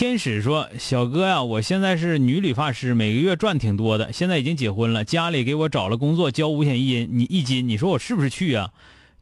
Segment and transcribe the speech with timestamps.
[0.00, 4.10] 天使说：“小哥呀，我现在是女理发师，每个月赚挺多的。
[4.14, 8.70] 现在已经结婚了，家里给我找了工作，交五险一金，你一金，你说我是不是去啊？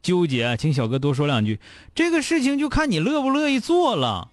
[0.01, 1.59] 纠结，请小哥多说两句。
[1.93, 4.29] 这个事情就看你乐不乐意做了。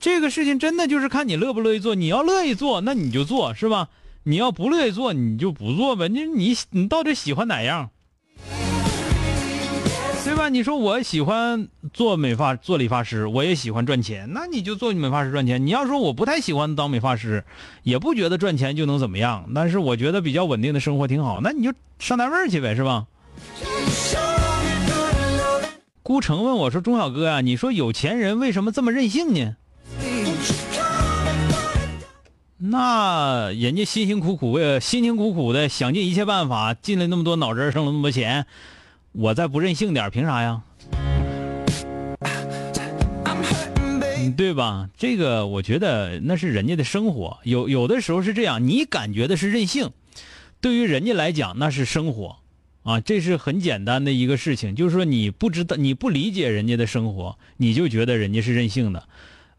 [0.00, 1.94] 这个事情真的就是看你乐不乐意做。
[1.94, 3.88] 你要乐意做，那你就做，是吧？
[4.24, 6.08] 你要不乐意做，你就不做呗。
[6.08, 7.90] 你你你到底喜欢哪样？”
[10.50, 15.66] 你说我喜欢做美发、做理发师，我也喜欢赚钱，那你就做美发师赚钱。
[15.66, 17.44] 你要说我不太喜欢当美发师，
[17.82, 23.06] 也不觉得赚钱就能怎么样，但是我觉得比较稳定的生活挺好，那你就上单位去呗，是吧？
[26.02, 29.56] 孤城问我说：“钟小哥呀，你说有钱人为什么这么任性呢？
[32.56, 38.46] 那人家辛辛苦苦为辛辛苦苦的想尽一切办法，进了那么多脑汁，挣了那么多钱。”
[39.12, 40.62] 我再不任性点，凭啥呀？
[44.36, 44.90] 对吧？
[44.96, 49.90] 这个我觉得那是人家的生活，有有的时候是这样，你感觉的是任性，
[50.60, 52.36] 对于人家来讲那是生活，
[52.82, 59.08] 啊，这是很简单的一个事情，就是说你不知道，你不理解人家的生活，你就觉得人家是任性的。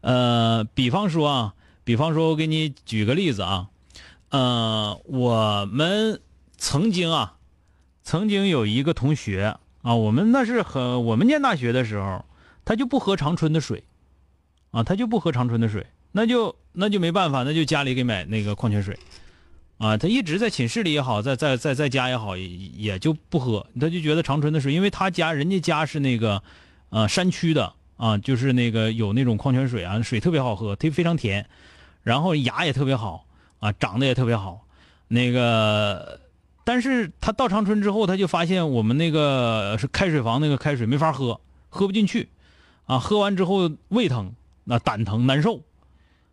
[0.02, 3.68] 呃，比方说啊，比方说我给你举个例子啊，
[4.30, 6.20] 呃，我们
[6.56, 7.34] 曾经啊。
[8.10, 12.24] 曾经有一个同学啊，我们那是很我们念大学的时候，
[12.64, 13.84] 他就不喝长春的水，
[14.72, 18.98] 啊，他就不喝长春的水，那就那就没办法，那就家里给买那个矿泉水，
[19.78, 26.42] 啊，他一直在寝室里也好，在在在在家也好，也就不喝，他就觉得长春的水，因为他家人家家是那个，
[26.88, 31.48] 呃，山区的啊，就是那个有那种矿泉水啊，水特别好喝，它非常甜，
[32.02, 33.24] 然后牙也特别好
[33.60, 34.66] 啊，长得也特别好，
[35.06, 36.18] 那个。
[36.72, 42.28] 但是他到长春之后，他就发现我们那个是开水房那个开水没法喝，喝不进去，
[42.86, 44.32] 啊，喝完之后胃疼，
[44.62, 45.60] 那胆疼难受。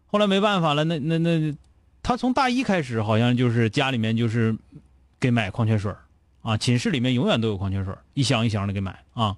[0.05, 1.55] 后来没办法了，那那那，
[2.03, 4.55] 他从大一开始好像就是家里面就是
[5.19, 5.91] 给买矿泉水
[6.43, 9.35] 啊，寝室里面永远都有矿泉水一箱一箱的给买啊。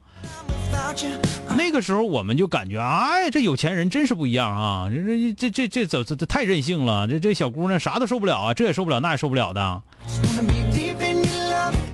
[1.55, 4.89] 那个时候我们就感觉，哎，这有钱人真是不一样啊！
[4.91, 9.81] 这这这这这这这太任性了，这这小姑娘啥都受不了啊，这也受不了，那也受不了的。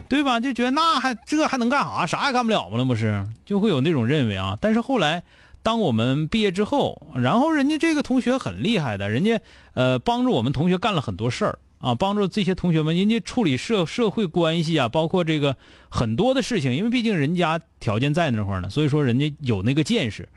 [0.08, 0.40] 对吧？
[0.40, 2.06] 就觉得那还这还能干啥？
[2.06, 2.76] 啥也干不了吗？
[2.78, 4.58] 那不是就会有那种认为啊。
[4.62, 5.24] 但是后来，
[5.64, 9.40] 当我们毕业之后，然后人家这个同学很厉害的，人家
[9.74, 15.58] 呃帮助我们同学干了很多事儿啊，帮助这些同学们，人家处理社社会关系啊，包括这个
[15.90, 16.76] 很多的事情。
[16.76, 20.30] 因为毕竟人家条件在那块儿呢，所以说人家有那个见识，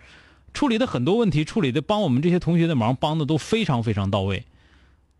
[0.55, 4.45] 处理的很多问题，处理的帮我们这些同学的忙，帮的都非常非常到位。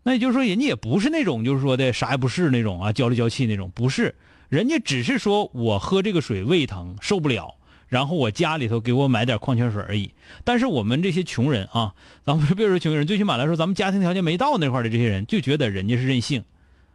[0.01, 4.15] 那也就是说，人家也不是那种就是说的啥也不是那种啊，娇里娇气那种，不是。
[4.49, 7.55] 人家只是说我喝这个水胃疼受不了，
[7.87, 10.11] 然后我家里头给我买点矿泉水而已。
[10.43, 11.93] 但是我们这些穷人啊，
[12.25, 16.43] 咱们别说穷人，最起码来说，咱们家庭条件没到那块的这些人，就觉得人家是任性，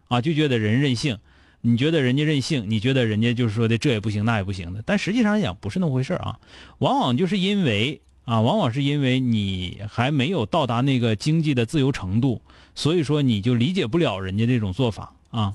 [0.08, 1.18] 啊，就觉得人任性。
[1.66, 4.82] 你觉得人家任性，你觉得人家就是说的这也不行那也不行的。
[4.84, 6.38] 但实际上来讲不是那么回事啊，
[6.78, 12.42] 往往就是因为啊，往往是因为你还没有到达那个经济的自由程度，
[12.74, 15.54] 所以说你就理解不了人家这种做法啊。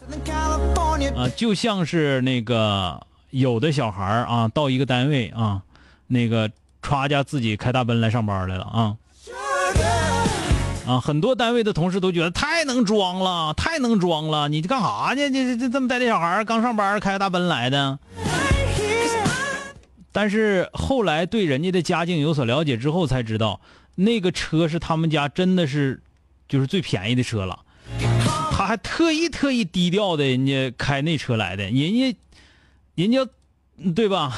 [1.15, 5.61] 啊，就像是那个有的小孩啊，到一个单位啊，
[6.07, 6.49] 那个
[6.81, 8.95] 歘家自己开大奔来上班来了啊，
[10.87, 15.29] 啊，很多单位的同事都觉得太能装了，太能装了，你这干啥呢？
[15.29, 17.99] 这这这么带的小孩刚上班开大奔来的。
[20.11, 23.59] 但是后来对人家的家境有所了解之后，才知道
[23.95, 26.01] 那个车是他们家真的是
[26.47, 27.59] 就是最便宜的车了。
[28.69, 32.15] 还特意特意低调的，人家开那车来的，人家，
[32.93, 33.27] 人家，
[33.95, 34.37] 对吧？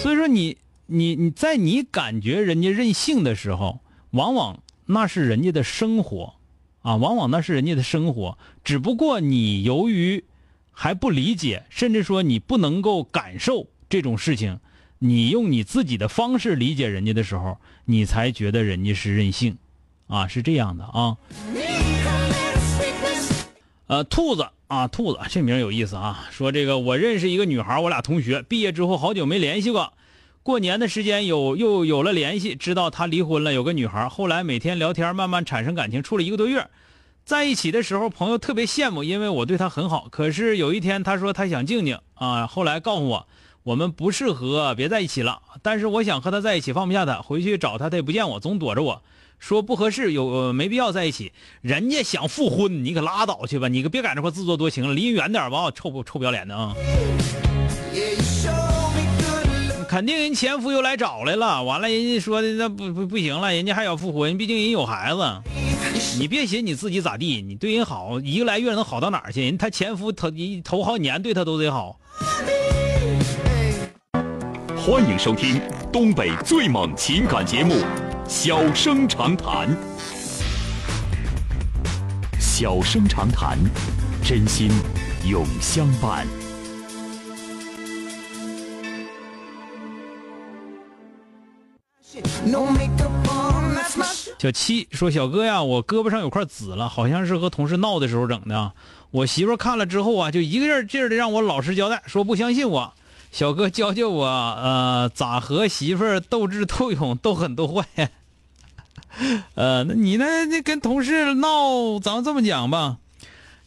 [0.00, 3.80] 所以说你你你在你感觉人家任性的时候，
[4.12, 6.36] 往往那是人家的生活，
[6.80, 8.38] 啊，往往那是人家的生活。
[8.64, 10.24] 只不过你由于
[10.70, 14.58] 还不理解，甚至说你不能够感受这种事情，
[15.04, 19.58] 你用你自己的方式理解人家的时候，你才觉得人家是任性，
[20.06, 21.16] 啊，是这样的啊。
[23.88, 26.28] 呃，兔子啊，兔子这名有意思啊。
[26.30, 29.92] 说这个，我认识一个女孩，我俩同学，毕业之后好久没联系过。
[30.44, 34.08] 过年的时间有又有了联系，知道她离婚了，有个女孩。
[34.08, 36.68] 后来每天聊天，慢慢产生感情，处了一个多月。
[37.24, 40.06] 在一起的时候，朋友特别羡慕，因为我对她很好。
[40.12, 42.46] 可是有一天，她说她想静静啊。
[42.46, 43.26] 后来告诉我，
[43.64, 45.40] 我们不适合，别在一起了。
[45.62, 47.22] 但是我想和他在一起，放不下他。
[47.22, 49.02] 回去找他，他也不见我，总躲着我。
[49.38, 51.32] 说不合适，有没必要在一起。
[51.60, 56.74] 人家想复婚，你可拉倒去吧，你可别在这块自作多情了，离远点吧，臭不臭不要脸的啊！
[59.88, 65.42] 肯定人前夫又来找来了，完了人家说的那不不不行了，人家还要复婚，毕竟人有孩子。
[66.18, 69.44] 你别寻你自己咋地，你对人好，一个来月能好到哪儿去？
[69.44, 72.00] 人他前夫头一头好几年对他都得好。
[74.84, 75.60] 欢迎收听
[75.92, 77.76] 东北最猛情感节目。
[78.26, 79.68] 小生长谈，
[82.40, 83.56] 小生长谈，
[84.24, 84.72] 真心
[85.24, 86.26] 永相伴。
[94.36, 98.72] 小七说：“小哥呀，我胳膊上有块紫了，好像是和同事闹的时候整的。
[99.12, 102.92] 我媳妇看了之后啊，就一个劲儿劲儿的让我老实交代，说不相信我。
[103.32, 107.86] 小哥教教我，呃，咋和媳妇儿斗智斗勇、斗狠斗坏。
[109.56, 112.98] ”呃，那你那那跟同事闹，咱们这么讲吧，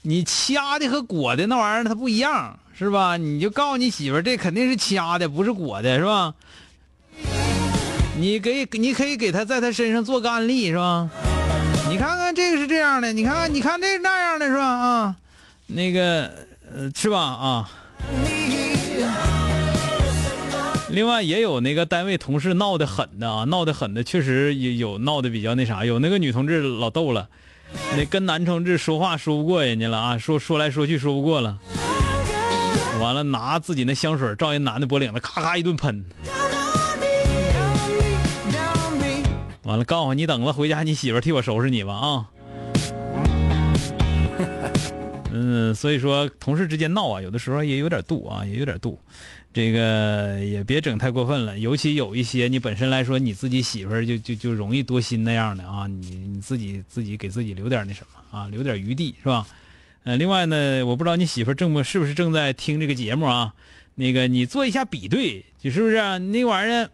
[0.03, 3.17] 你掐的和裹的那玩意儿它不一样，是吧？
[3.17, 6.35] 你就告诉你媳妇儿，这肯定是掐的，不是裹的，是吧？
[8.17, 11.09] 你给你可以给他在他身上做个案例，是吧？
[11.89, 14.63] 你看看这个是这样的，你看看你看这那样的是吧？
[14.63, 15.15] 啊，
[15.65, 16.31] 那个
[16.71, 17.19] 呃，是吧？
[17.19, 17.69] 啊。
[20.95, 27.27] 另外也有那个单位同事闹得狠的啊，闹得狠的确实也有闹得比较那啥，有那个女同志老逗了，
[27.97, 31.59] 那跟男同志说话说不过人家了啊，说说来说去说不过了，
[33.01, 36.05] 完了拿自己那香水照人男的脖领子，咔咔一顿喷，
[39.63, 42.25] 完了告诉你等着回家你媳妇替我收拾你吧啊，
[45.47, 48.99] 嗯，所以说同事之间闹啊，有的时候也有点度啊，也有点度。
[49.53, 59.45] 这个也别整太过分了，尤其有一些你本身来说你自己媳妇儿就就就容易多心那样的啊，你你自己自己给自己留点那什么啊，留点余地是吧？
[60.03, 63.53] 呃，另外呢，我不知道你媳妇儿正不是不是正在听这个节目啊？
[63.95, 66.17] 那个你做一下比对，就是不是啊？
[66.17, 66.89] 那玩意儿，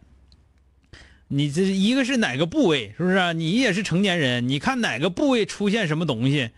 [1.29, 3.33] 你这一个是哪个部位，是不是啊？
[3.33, 6.51] 你也是成年人，你看哪个部位出现什么东西，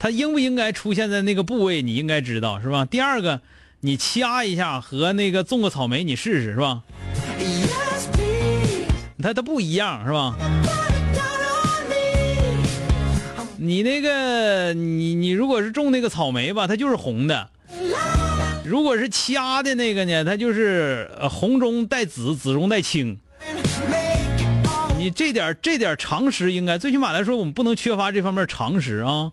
[0.00, 2.84] 它应不应该出现在那个部位，你应该知道是吧？
[2.84, 3.40] 第二个。
[3.82, 6.82] 你掐一下和那个种个草莓，你试试是吧？
[9.22, 10.36] 它它不一样是吧？
[13.56, 17.48] 你那个你你如果是种那个草莓吧，它就是红的；
[18.66, 23.18] 如果是掐的那个呢，它就是红中带紫，紫中带青。
[24.98, 29.32] 你这点这点常识应该，最起码来说，我们不能缺乏这方面常识啊。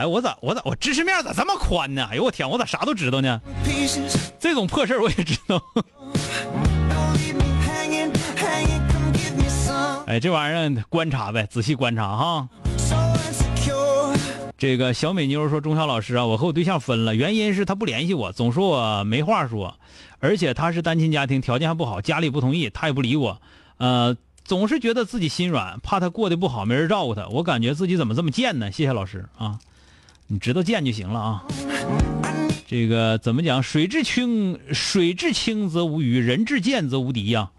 [0.00, 2.08] 哎，我咋我咋我知识面咋这么宽呢？
[2.10, 3.38] 哎呦我天，我咋啥都知道呢？
[4.38, 5.62] 这种破事儿我也知道。
[10.06, 12.48] 哎，这玩意儿观察呗，仔细观察哈。
[14.56, 19.76] 这个小美妞说：“中校老师啊，我和我对象分了，原因是他不联系我，总说我没话说，
[20.18, 23.42] 而且他是单亲家庭，条件还不好，家里不同意，他也不理我，
[23.76, 27.28] 呃，总是觉得自己心软，怕他过得不好，没人照顾他。
[27.28, 28.72] 我感觉自己怎么这么贱呢？
[28.72, 29.58] 谢谢老师啊。”
[30.32, 31.44] 你知道贱就行了啊！
[32.64, 33.60] 这个怎么讲？
[33.60, 37.50] 水至清，水至清则无鱼；人至贱则无敌呀。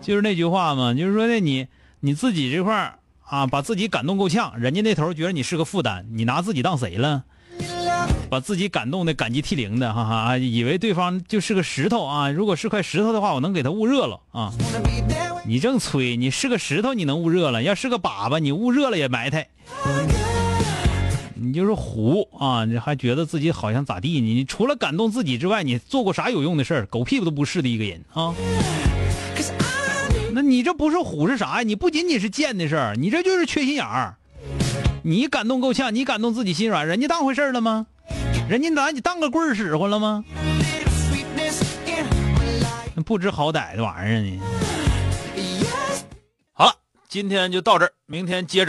[0.00, 1.66] 就是那句话嘛，就是说呢，你
[2.00, 7.22] 你自己这块儿啊，把自己感动够呛，人家那头觉得你是个负担，你拿自己当谁了？
[8.30, 12.30] 把自己感动的感激涕零的，哈哈，以为对方就是个石头啊！
[12.30, 14.54] 如果是块石头的话，我能给他捂热了啊！
[15.44, 17.62] 你正吹，你是个石头，你能捂热了？
[17.62, 19.46] 要是个粑粑，你捂热了也埋汰。
[21.50, 22.64] 你就是虎啊！
[22.64, 24.20] 你还觉得自己好像咋地？
[24.20, 26.86] 你除了感动自己之外，你做过啥有用的事儿？
[26.86, 28.32] 狗屁都不是的一个人啊！
[30.32, 31.62] 那你这不是虎是啥呀？
[31.64, 34.14] 你不仅仅是贱的事儿，你这就是缺心眼儿。
[35.02, 37.88] 你感动够呛，你感动自己心软，人家当回事了吗？
[38.48, 40.24] 人家拿你当个棍使唤了吗？
[43.04, 44.40] 不知好歹的玩意儿呢！
[46.52, 46.72] 好了，
[47.08, 48.68] 今天就到这儿，明天接着。